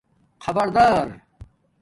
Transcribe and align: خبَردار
خبَردار 0.39 1.21